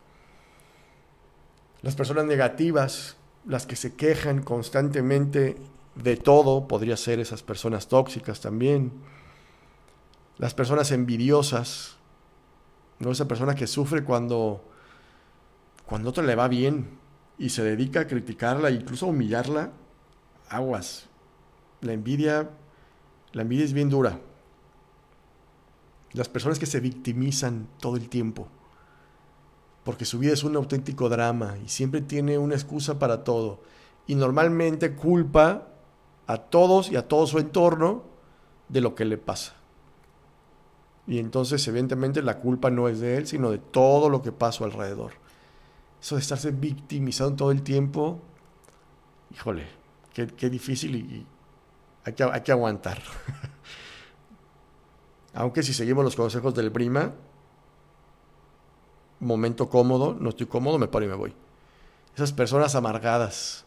Las 1.82 1.94
personas 1.94 2.24
negativas, 2.26 3.16
las 3.46 3.66
que 3.66 3.76
se 3.76 3.94
quejan 3.94 4.42
constantemente 4.42 5.56
de 5.94 6.16
todo, 6.16 6.68
podría 6.68 6.96
ser 6.96 7.20
esas 7.20 7.42
personas 7.42 7.88
tóxicas 7.88 8.40
también. 8.40 8.92
Las 10.36 10.52
personas 10.52 10.90
envidiosas, 10.90 11.96
¿no? 12.98 13.12
Esa 13.12 13.28
persona 13.28 13.54
que 13.54 13.66
sufre 13.66 14.04
cuando, 14.04 14.62
cuando 15.86 16.10
otro 16.10 16.22
le 16.22 16.34
va 16.34 16.48
bien 16.48 17.05
y 17.38 17.50
se 17.50 17.62
dedica 17.62 18.00
a 18.00 18.06
criticarla, 18.06 18.70
incluso 18.70 19.06
a 19.06 19.10
humillarla, 19.10 19.72
aguas. 20.48 21.06
La 21.80 21.92
envidia, 21.92 22.50
la 23.32 23.42
envidia 23.42 23.64
es 23.64 23.72
bien 23.72 23.90
dura. 23.90 24.20
Las 26.12 26.28
personas 26.28 26.58
que 26.58 26.66
se 26.66 26.80
victimizan 26.80 27.68
todo 27.78 27.96
el 27.96 28.08
tiempo, 28.08 28.48
porque 29.84 30.04
su 30.04 30.18
vida 30.18 30.32
es 30.32 30.44
un 30.44 30.56
auténtico 30.56 31.08
drama 31.08 31.56
y 31.64 31.68
siempre 31.68 32.00
tiene 32.00 32.38
una 32.38 32.54
excusa 32.54 32.98
para 32.98 33.22
todo. 33.22 33.60
Y 34.06 34.14
normalmente 34.14 34.94
culpa 34.94 35.68
a 36.26 36.38
todos 36.38 36.90
y 36.90 36.96
a 36.96 37.06
todo 37.06 37.26
su 37.26 37.38
entorno 37.38 38.04
de 38.68 38.80
lo 38.80 38.94
que 38.94 39.04
le 39.04 39.18
pasa. 39.18 39.54
Y 41.06 41.18
entonces 41.18 41.66
evidentemente 41.68 42.22
la 42.22 42.38
culpa 42.38 42.70
no 42.70 42.88
es 42.88 42.98
de 42.98 43.16
él, 43.16 43.26
sino 43.26 43.50
de 43.50 43.58
todo 43.58 44.08
lo 44.08 44.22
que 44.22 44.32
pasa 44.32 44.64
alrededor. 44.64 45.12
Eso 46.00 46.14
de 46.14 46.20
estarse 46.20 46.50
victimizando 46.50 47.36
todo 47.36 47.50
el 47.50 47.62
tiempo, 47.62 48.20
híjole, 49.32 49.66
qué, 50.12 50.50
difícil 50.50 50.96
y, 50.96 51.26
hay, 52.04 52.12
que, 52.12 52.24
hay 52.24 52.40
que 52.42 52.52
aguantar. 52.52 53.02
Aunque 55.34 55.62
si 55.62 55.74
seguimos 55.74 56.04
los 56.04 56.16
consejos 56.16 56.54
del 56.54 56.70
Brima, 56.70 57.12
momento 59.20 59.68
cómodo, 59.68 60.16
no 60.18 60.30
estoy 60.30 60.46
cómodo, 60.46 60.78
me 60.78 60.88
paro 60.88 61.04
y 61.04 61.08
me 61.08 61.14
voy. 61.14 61.34
Esas 62.14 62.32
personas 62.32 62.74
amargadas, 62.74 63.64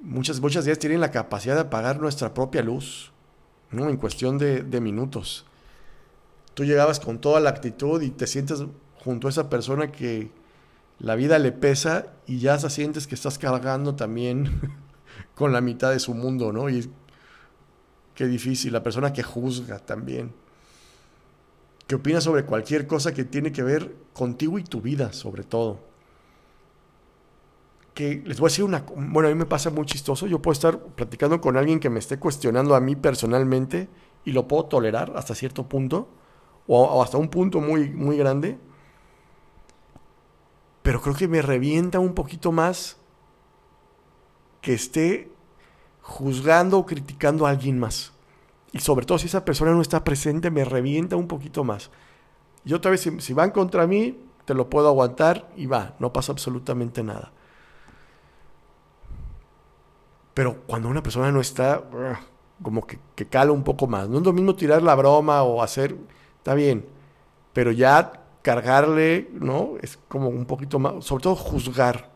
muchas, 0.00 0.40
muchas 0.40 0.64
días 0.64 0.78
tienen 0.78 1.00
la 1.00 1.10
capacidad 1.10 1.54
de 1.54 1.60
apagar 1.62 2.00
nuestra 2.00 2.34
propia 2.34 2.62
luz, 2.62 3.12
¿no? 3.70 3.88
En 3.88 3.96
cuestión 3.96 4.38
de, 4.38 4.62
de 4.62 4.80
minutos. 4.80 5.46
Tú 6.54 6.64
llegabas 6.64 6.98
con 6.98 7.20
toda 7.20 7.38
la 7.38 7.50
actitud 7.50 8.02
y 8.02 8.10
te 8.10 8.26
sientes 8.26 8.64
junto 9.04 9.28
a 9.28 9.30
esa 9.30 9.48
persona 9.48 9.92
que 9.92 10.32
la 10.98 11.14
vida 11.14 11.38
le 11.38 11.52
pesa 11.52 12.14
y 12.26 12.38
ya 12.38 12.58
se 12.58 12.70
sientes 12.70 13.06
que 13.06 13.14
estás 13.14 13.38
cargando 13.38 13.94
también 13.94 14.60
con 15.34 15.52
la 15.52 15.60
mitad 15.60 15.90
de 15.90 15.98
su 15.98 16.14
mundo, 16.14 16.52
¿no? 16.52 16.68
Y 16.68 16.90
qué 18.14 18.26
difícil, 18.26 18.72
la 18.72 18.82
persona 18.82 19.12
que 19.12 19.22
juzga 19.22 19.78
también, 19.78 20.32
que 21.86 21.94
opina 21.94 22.20
sobre 22.20 22.44
cualquier 22.44 22.86
cosa 22.86 23.12
que 23.12 23.24
tiene 23.24 23.52
que 23.52 23.62
ver 23.62 23.94
contigo 24.12 24.58
y 24.58 24.64
tu 24.64 24.80
vida, 24.80 25.12
sobre 25.12 25.44
todo 25.44 25.86
que 27.96 28.22
les 28.26 28.38
voy 28.38 28.48
a 28.48 28.50
decir 28.50 28.64
una, 28.64 28.84
bueno, 28.94 29.26
a 29.26 29.32
mí 29.32 29.38
me 29.38 29.46
pasa 29.46 29.70
muy 29.70 29.86
chistoso, 29.86 30.26
yo 30.26 30.42
puedo 30.42 30.52
estar 30.52 30.78
platicando 30.78 31.40
con 31.40 31.56
alguien 31.56 31.80
que 31.80 31.88
me 31.88 31.98
esté 31.98 32.18
cuestionando 32.18 32.74
a 32.74 32.80
mí 32.80 32.94
personalmente 32.94 33.88
y 34.22 34.32
lo 34.32 34.46
puedo 34.46 34.66
tolerar 34.66 35.14
hasta 35.16 35.34
cierto 35.34 35.66
punto, 35.66 36.10
o, 36.66 37.02
hasta 37.02 37.16
un 37.16 37.28
punto 37.28 37.62
muy, 37.62 37.88
muy 37.88 38.18
grande, 38.18 38.58
pero 40.86 41.02
creo 41.02 41.16
que 41.16 41.26
me 41.26 41.42
revienta 41.42 41.98
un 41.98 42.14
poquito 42.14 42.52
más 42.52 42.96
que 44.60 44.72
esté 44.72 45.32
juzgando 46.00 46.78
o 46.78 46.86
criticando 46.86 47.44
a 47.44 47.50
alguien 47.50 47.76
más. 47.80 48.12
Y 48.70 48.78
sobre 48.78 49.04
todo 49.04 49.18
si 49.18 49.26
esa 49.26 49.44
persona 49.44 49.72
no 49.72 49.82
está 49.82 50.04
presente, 50.04 50.48
me 50.48 50.64
revienta 50.64 51.16
un 51.16 51.26
poquito 51.26 51.64
más. 51.64 51.90
Y 52.64 52.72
otra 52.72 52.92
vez, 52.92 53.00
si, 53.18 53.32
van 53.32 53.50
contra 53.50 53.88
mí, 53.88 54.16
te 54.44 54.54
lo 54.54 54.70
puedo 54.70 54.86
aguantar 54.86 55.50
y 55.56 55.66
va, 55.66 55.96
no 55.98 56.12
pasa 56.12 56.30
absolutamente 56.30 57.02
nada. 57.02 57.32
Pero 60.34 60.62
cuando 60.68 60.88
una 60.88 61.02
persona 61.02 61.32
no 61.32 61.40
está, 61.40 61.82
como 62.62 62.86
que, 62.86 63.00
que, 63.16 63.26
cala 63.26 63.50
un 63.50 63.64
poco 63.64 63.88
más. 63.88 64.08
No 64.08 64.18
es 64.18 64.24
lo 64.24 64.32
mismo 64.32 64.54
tirar 64.54 64.84
la 64.84 64.94
broma 64.94 65.42
o 65.42 65.64
hacer, 65.64 65.96
está 66.38 66.54
bien, 66.54 66.86
pero 67.52 67.72
ya 67.72 68.22
cargarle, 68.46 69.28
¿no? 69.32 69.72
Es 69.82 69.98
como 70.06 70.28
un 70.28 70.46
poquito 70.46 70.78
más, 70.78 71.04
sobre 71.04 71.24
todo 71.24 71.34
juzgar. 71.34 72.12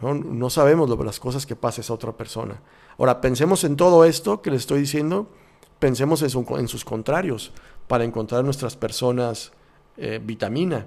No, 0.00 0.14
no 0.14 0.48
sabemos 0.48 0.88
las 1.04 1.20
cosas 1.20 1.44
que 1.44 1.54
pasa 1.54 1.80
a 1.80 1.82
esa 1.82 1.92
otra 1.92 2.12
persona. 2.12 2.62
Ahora, 2.96 3.20
pensemos 3.20 3.62
en 3.64 3.76
todo 3.76 4.06
esto 4.06 4.40
que 4.40 4.50
les 4.50 4.62
estoy 4.62 4.80
diciendo, 4.80 5.28
pensemos 5.78 6.22
en, 6.22 6.68
sus 6.68 6.84
contrarios 6.86 7.52
para 7.88 8.04
encontrar 8.04 8.42
nuestras 8.42 8.74
personas 8.74 9.52
eh, 9.98 10.18
vitamina. 10.24 10.86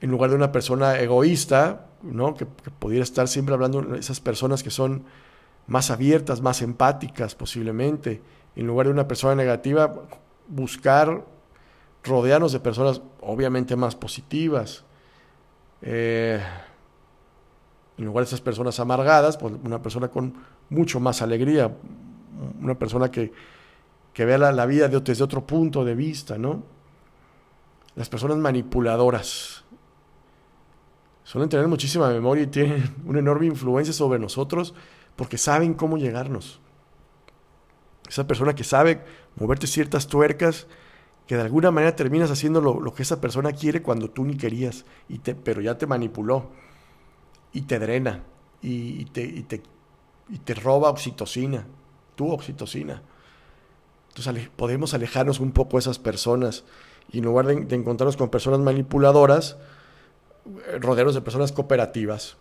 En 0.00 0.10
lugar 0.10 0.30
de 0.30 0.36
una 0.36 0.50
persona 0.50 0.98
egoísta, 0.98 1.88
¿no? 2.00 2.34
Que, 2.34 2.46
pudiera 2.46 3.04
estar 3.04 3.28
siempre 3.28 3.54
hablando 3.54 3.82
de 3.82 3.98
esas 3.98 4.18
personas 4.18 4.62
que 4.62 4.70
son 4.70 5.04
más 5.66 5.90
abiertas, 5.90 6.40
más 6.40 6.62
empáticas 6.62 7.34
posiblemente, 7.34 8.22
en 8.56 8.66
lugar 8.66 8.86
de 8.86 8.94
una 8.94 9.06
persona 9.06 9.34
negativa, 9.34 9.94
buscar 10.48 11.30
rodearnos 12.02 12.52
de 12.52 12.60
personas 12.60 13.00
obviamente 13.20 13.76
más 13.76 13.94
positivas. 13.94 14.84
Eh, 15.82 16.40
en 17.98 18.04
lugar 18.04 18.24
de 18.24 18.28
esas 18.28 18.40
personas 18.40 18.78
amargadas, 18.80 19.36
pues 19.36 19.54
una 19.62 19.82
persona 19.82 20.08
con 20.08 20.34
mucho 20.70 20.98
más 20.98 21.22
alegría, 21.22 21.70
una 22.60 22.78
persona 22.78 23.10
que, 23.10 23.32
que 24.12 24.24
vea 24.24 24.38
la, 24.38 24.66
vida 24.66 24.88
desde 24.88 25.24
otro 25.24 25.46
punto 25.46 25.84
de 25.84 25.94
vista, 25.94 26.38
¿no? 26.38 26.62
Las 27.94 28.08
personas 28.08 28.38
manipuladoras 28.38 29.64
suelen 31.24 31.48
tener 31.48 31.68
muchísima 31.68 32.08
memoria 32.08 32.44
y 32.44 32.46
tienen 32.46 32.94
una 33.06 33.18
enorme 33.18 33.46
influencia 33.46 33.92
sobre 33.92 34.18
nosotros 34.18 34.74
porque 35.14 35.38
saben 35.38 35.74
cómo 35.74 35.98
llegarnos. 35.98 36.60
Esa 38.08 38.26
persona 38.26 38.54
que 38.54 38.64
sabe 38.64 39.04
moverte 39.36 39.66
ciertas 39.66 40.06
tuercas 40.06 40.66
que 41.32 41.36
de 41.36 41.44
alguna 41.44 41.70
manera 41.70 41.96
terminas 41.96 42.30
haciendo 42.30 42.60
lo, 42.60 42.92
que 42.92 43.04
esa 43.04 43.18
persona 43.18 43.52
quiere 43.52 43.80
cuando 43.80 44.10
tú 44.10 44.22
ni 44.22 44.36
querías, 44.36 44.84
y 45.08 45.16
te, 45.16 45.34
pero 45.34 45.62
ya 45.62 45.78
te 45.78 45.86
manipuló 45.86 46.50
y 47.54 47.62
te 47.62 47.78
drena 47.78 48.22
y, 48.60 49.06
te, 49.06 49.22
y, 49.22 49.42
te, 49.44 49.62
y 50.28 50.36
te 50.40 50.52
roba 50.52 50.90
oxitocina, 50.90 51.66
tu 52.16 52.30
oxitocina. 52.30 53.00
Entonces 54.08 54.50
podemos 54.56 54.92
alejarnos 54.92 55.40
un 55.40 55.52
poco 55.52 55.78
de 55.78 55.80
esas 55.80 55.98
personas 55.98 56.64
y 57.10 57.20
en 57.20 57.24
lugar 57.24 57.46
de, 57.46 57.76
encontrarnos 57.76 58.18
con 58.18 58.28
personas 58.28 58.60
manipuladoras, 58.60 59.56
rodearnos 60.82 61.14
de 61.14 61.22
personas 61.22 61.50
cooperativas, 61.50 62.36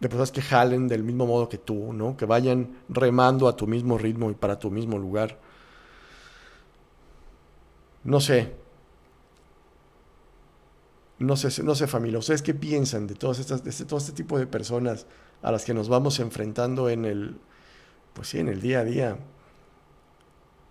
de 0.00 0.08
personas 0.08 0.32
que 0.32 0.42
jalen 0.42 0.88
del 0.88 1.04
mismo 1.04 1.28
modo 1.28 1.48
que 1.48 1.58
tú, 1.58 1.92
¿no? 1.92 2.16
que 2.16 2.26
vayan 2.26 2.80
remando 2.88 3.46
a 3.46 3.54
tu 3.54 3.68
mismo 3.68 3.98
ritmo 3.98 4.32
y 4.32 4.34
para 4.34 4.58
tu 4.58 4.68
mismo 4.72 4.98
lugar. 4.98 5.38
No 8.04 8.20
sé. 8.20 8.54
No 11.18 11.36
sé, 11.36 11.62
no 11.62 11.74
sé 11.74 11.86
familia, 11.86 12.18
¿ustedes 12.18 12.40
qué 12.40 12.54
piensan 12.54 13.06
de, 13.06 13.14
de 13.14 13.70
este, 13.70 13.84
todo 13.84 13.98
este 13.98 14.12
tipo 14.12 14.38
de 14.38 14.46
personas 14.46 15.06
a 15.42 15.52
las 15.52 15.66
que 15.66 15.74
nos 15.74 15.90
vamos 15.90 16.18
enfrentando 16.18 16.88
en 16.88 17.04
el, 17.04 17.38
pues 18.14 18.28
sí, 18.28 18.38
en 18.38 18.48
el 18.48 18.62
día 18.62 18.80
a 18.80 18.84
día? 18.84 19.18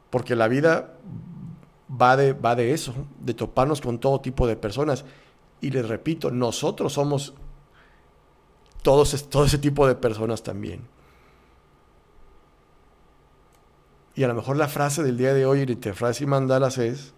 Porque 0.09 0.36
la 0.36 0.48
vida 0.48 0.95
va 1.89 2.17
de, 2.17 2.33
va 2.33 2.55
de 2.55 2.74
eso, 2.74 2.95
de 3.19 3.36
toparnos 3.36 3.79
con 3.79 4.00
todo 4.00 4.21
tipo 4.21 4.48
de 4.48 4.55
personas. 4.55 5.05
Y 5.62 5.69
les 5.69 5.88
repito, 5.88 6.31
nosotros 6.31 6.93
somos 6.93 7.36
todos, 8.81 9.29
todo 9.29 9.45
ese 9.45 9.57
tipo 9.59 9.88
de 9.88 9.93
personas 9.93 10.41
también. 10.41 10.88
Y 14.15 14.24
a 14.24 14.27
lo 14.27 14.33
mejor 14.33 14.57
la 14.57 14.67
frase 14.67 15.03
del 15.03 15.17
día 15.17 15.33
de 15.33 15.45
hoy, 15.45 15.62
entre 15.62 15.93
frase 15.93 16.24
y 16.24 16.27
mandalas, 16.27 16.77
es, 16.77 17.13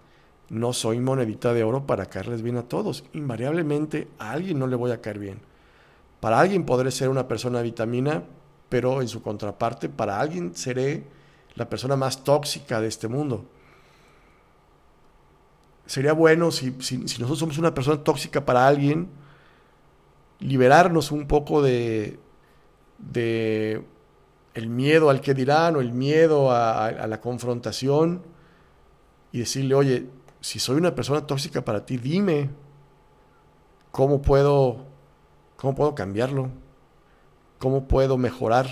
no 0.52 0.74
soy 0.74 1.00
monedita 1.00 1.54
de 1.54 1.64
oro 1.64 1.88
para 1.88 2.08
caerles 2.08 2.42
bien 2.42 2.58
a 2.58 2.64
todos. 2.64 3.06
Invariablemente 3.14 4.10
a 4.20 4.32
alguien 4.32 4.60
no 4.60 4.68
le 4.68 4.76
voy 4.76 4.92
a 4.92 5.00
caer 5.00 5.18
bien. 5.18 5.40
Para 6.20 6.42
alguien 6.42 6.66
podré 6.66 6.92
ser 6.92 7.08
una 7.08 7.26
persona 7.26 7.62
vitamina, 7.62 8.24
pero 8.68 9.02
en 9.02 9.08
su 9.08 9.22
contraparte, 9.24 9.88
para 9.88 10.20
alguien 10.20 10.54
seré 10.54 11.06
la 11.56 11.70
persona 11.70 11.96
más 11.96 12.26
tóxica 12.26 12.82
de 12.82 12.90
este 12.90 13.08
mundo. 13.08 13.46
Sería 15.86 16.12
bueno 16.12 16.52
si, 16.52 16.76
si, 16.82 16.98
nosotros 16.98 17.40
somos 17.40 17.58
una 17.58 17.74
persona 17.74 18.04
tóxica 18.04 18.44
para 18.44 18.68
alguien, 18.68 19.08
liberarnos 20.40 21.14
un 21.14 21.28
poco 21.28 21.62
de, 21.62 22.20
de 22.98 23.86
el 24.54 24.70
miedo 24.70 25.10
al 25.10 25.22
que 25.22 25.34
dirán 25.34 25.78
o 25.78 25.80
el 25.80 25.94
miedo 25.94 26.52
a 26.52 27.08
la 27.08 27.22
confrontación 27.22 28.22
y 29.32 29.40
decirle, 29.40 29.76
oye, 29.76 30.08
si 30.42 30.58
soy 30.60 30.78
una 30.78 30.96
persona 30.96 31.26
tóxica 31.26 31.64
para 31.64 31.86
ti, 31.86 31.98
dime 31.98 32.50
cómo 33.92 34.22
puedo, 34.22 34.86
cómo 35.56 35.76
puedo 35.76 35.96
cambiarlo, 35.96 36.50
cómo 37.60 37.88
puedo 37.88 38.18
mejorar 38.18 38.68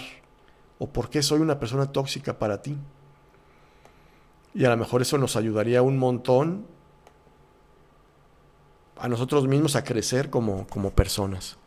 o 0.80 0.90
por 0.90 1.10
qué 1.10 1.22
soy 1.22 1.42
una 1.42 1.60
persona 1.60 1.92
tóxica 1.92 2.40
para 2.40 2.62
ti. 2.62 2.76
Y 4.56 4.66
a 4.66 4.70
lo 4.70 4.78
mejor 4.78 5.04
eso 5.04 5.20
nos 5.20 5.36
ayudaría 5.36 5.84
un 5.84 6.00
montón 6.00 6.66
a 8.98 9.08
nosotros 9.08 9.48
mismos 9.48 9.76
a 9.76 9.84
crecer 9.84 10.32
como, 10.32 10.66
como 10.68 10.90
personas. 10.90 11.58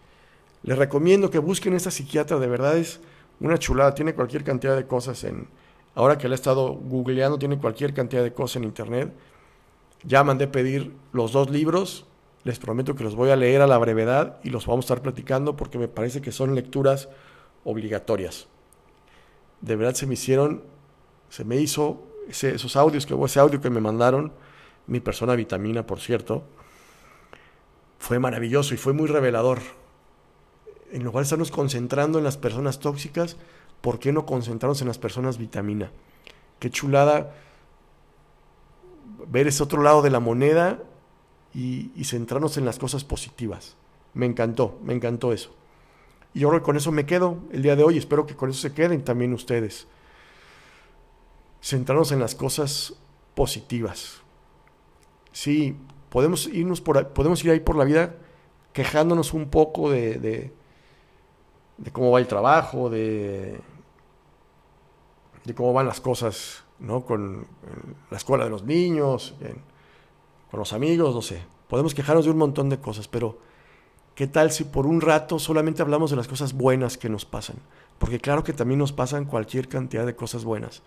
Les 0.64 0.76
recomiendo 0.76 1.30
que 1.30 1.38
busquen 1.38 1.74
esta 1.74 1.92
psiquiatra, 1.92 2.38
de 2.38 2.46
verdad 2.48 2.76
es 2.76 3.00
una 3.40 3.56
chulada, 3.56 3.94
tiene 3.94 4.14
cualquier 4.14 4.42
cantidad 4.42 4.76
de 4.76 4.86
cosas 4.86 5.22
en... 5.24 5.48
Ahora 5.94 6.18
que 6.18 6.26
la 6.26 6.34
he 6.34 6.36
estado 6.36 6.72
googleando, 6.72 7.38
tiene 7.38 7.58
cualquier 7.58 7.92
cantidad 7.94 8.22
de 8.22 8.32
cosas 8.32 8.56
en 8.56 8.64
internet 8.64 9.12
ya 10.04 10.24
mandé 10.24 10.48
pedir 10.48 10.94
los 11.12 11.32
dos 11.32 11.50
libros, 11.50 12.06
les 12.44 12.58
prometo 12.58 12.94
que 12.94 13.04
los 13.04 13.14
voy 13.14 13.30
a 13.30 13.36
leer 13.36 13.60
a 13.60 13.66
la 13.66 13.78
brevedad 13.78 14.38
y 14.42 14.50
los 14.50 14.66
vamos 14.66 14.84
a 14.84 14.86
estar 14.86 15.02
platicando 15.02 15.56
porque 15.56 15.78
me 15.78 15.88
parece 15.88 16.20
que 16.20 16.32
son 16.32 16.54
lecturas 16.54 17.08
obligatorias. 17.64 18.48
De 19.60 19.76
verdad 19.76 19.94
se 19.94 20.06
me 20.06 20.14
hicieron, 20.14 20.62
se 21.28 21.44
me 21.44 21.56
hizo 21.56 22.02
esos 22.28 22.76
audios, 22.76 23.06
que, 23.06 23.14
ese 23.14 23.40
audio 23.40 23.60
que 23.60 23.70
me 23.70 23.80
mandaron, 23.80 24.32
mi 24.86 25.00
persona 25.00 25.36
vitamina, 25.36 25.86
por 25.86 26.00
cierto, 26.00 26.44
fue 27.98 28.18
maravilloso 28.18 28.74
y 28.74 28.76
fue 28.76 28.92
muy 28.92 29.06
revelador. 29.06 29.60
En 30.90 31.04
lugar 31.04 31.22
de 31.22 31.24
estarnos 31.24 31.50
concentrando 31.50 32.18
en 32.18 32.24
las 32.24 32.36
personas 32.36 32.80
tóxicas, 32.80 33.36
¿por 33.80 33.98
qué 33.98 34.12
no 34.12 34.26
concentrarnos 34.26 34.82
en 34.82 34.88
las 34.88 34.98
personas 34.98 35.38
vitamina? 35.38 35.90
Qué 36.58 36.70
chulada 36.70 37.32
ver 39.28 39.46
ese 39.46 39.62
otro 39.62 39.82
lado 39.82 40.02
de 40.02 40.10
la 40.10 40.20
moneda 40.20 40.82
y, 41.54 41.90
centrarnos 42.04 42.56
en 42.56 42.64
las 42.64 42.78
cosas 42.78 43.04
positivas. 43.04 43.76
Me 44.14 44.26
encantó, 44.26 44.78
me 44.82 44.94
encantó 44.94 45.32
eso. 45.32 45.54
Y 46.34 46.40
yo 46.40 46.62
con 46.62 46.76
eso 46.76 46.92
me 46.92 47.06
quedo 47.06 47.38
el 47.52 47.62
día 47.62 47.76
de 47.76 47.84
hoy. 47.84 47.98
Espero 47.98 48.26
que 48.26 48.36
con 48.36 48.50
eso 48.50 48.60
se 48.60 48.72
queden 48.72 49.04
también 49.04 49.32
ustedes. 49.32 49.86
Centrarnos 51.62 52.12
en 52.12 52.20
las 52.20 52.34
cosas 52.34 52.94
positivas. 53.34 54.20
Sí, 55.32 55.76
podemos 56.08 56.46
irnos 56.46 56.80
por 56.80 57.08
podemos 57.08 57.42
ir 57.44 57.50
ahí 57.50 57.60
por 57.60 57.76
la 57.76 57.84
vida 57.84 58.14
quejándonos 58.72 59.34
un 59.34 59.48
poco 59.48 59.90
de, 59.90 60.18
de, 60.18 60.52
de 61.78 61.90
cómo 61.90 62.10
va 62.10 62.20
el 62.20 62.26
trabajo, 62.26 62.90
de, 62.90 63.60
de 65.44 65.54
cómo 65.54 65.72
van 65.72 65.86
las 65.86 66.00
cosas 66.00 66.64
¿no? 66.78 67.04
Con 67.04 67.46
la 68.10 68.16
escuela 68.16 68.44
de 68.44 68.50
los 68.50 68.64
niños, 68.64 69.34
con 70.50 70.58
los 70.58 70.72
amigos, 70.72 71.14
no 71.14 71.22
sé. 71.22 71.42
Podemos 71.68 71.94
quejarnos 71.94 72.24
de 72.24 72.30
un 72.30 72.38
montón 72.38 72.68
de 72.68 72.78
cosas, 72.78 73.08
pero 73.08 73.38
¿qué 74.14 74.26
tal 74.26 74.50
si 74.52 74.64
por 74.64 74.86
un 74.86 75.00
rato 75.00 75.38
solamente 75.38 75.82
hablamos 75.82 76.10
de 76.10 76.16
las 76.16 76.28
cosas 76.28 76.52
buenas 76.52 76.98
que 76.98 77.08
nos 77.08 77.24
pasan? 77.24 77.56
Porque 77.98 78.20
claro 78.20 78.44
que 78.44 78.52
también 78.52 78.78
nos 78.78 78.92
pasan 78.92 79.24
cualquier 79.24 79.68
cantidad 79.68 80.04
de 80.04 80.16
cosas 80.16 80.44
buenas. 80.44 80.82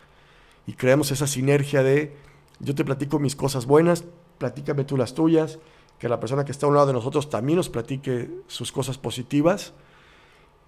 Y 0.68 0.74
creamos 0.74 1.12
esa 1.12 1.28
sinergia 1.28 1.82
de 1.82 2.16
yo 2.60 2.76
te 2.76 2.86
platico 2.86 3.20
mis 3.20 3.36
cosas 3.36 3.66
buenas, 3.66 4.06
platícame 4.38 4.84
tú 4.84 4.98
las 4.98 5.14
tuyas, 5.14 5.60
que 6.00 6.10
la 6.10 6.20
persona 6.20 6.46
que 6.46 6.52
está 6.52 6.66
a 6.66 6.70
un 6.70 6.76
lado 6.76 6.88
de 6.88 6.94
nosotros 6.94 7.30
también 7.30 7.58
nos 7.58 7.70
platique 7.70 8.30
sus 8.48 8.72
cosas 8.72 8.98
positivas 8.98 9.74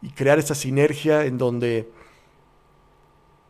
y 0.02 0.10
crear 0.10 0.40
esa 0.40 0.56
sinergia 0.56 1.26
en 1.26 1.38
donde 1.38 1.90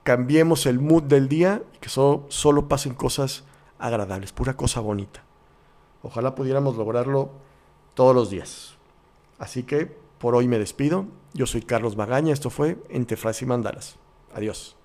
cambiemos 0.07 0.65
el 0.67 0.79
mood 0.79 1.03
del 1.03 1.27
día 1.27 1.63
y 1.75 1.79
que 1.79 1.89
solo, 1.89 2.23
solo 2.29 2.69
pasen 2.69 2.93
cosas 2.93 3.43
agradables, 3.77 4.31
pura 4.31 4.55
cosa 4.55 4.79
bonita. 4.79 5.25
Ojalá 6.01 6.33
pudiéramos 6.33 6.77
lograrlo 6.77 7.31
todos 7.93 8.15
los 8.15 8.29
días. 8.29 8.77
Así 9.37 9.63
que 9.63 9.97
por 10.17 10.33
hoy 10.33 10.47
me 10.47 10.59
despido. 10.59 11.07
Yo 11.33 11.45
soy 11.45 11.61
Carlos 11.61 11.97
Magaña. 11.97 12.31
Esto 12.31 12.49
fue 12.49 12.77
Entre 12.87 13.17
Frases 13.17 13.41
y 13.41 13.47
Mandalas. 13.47 13.97
Adiós. 14.33 14.77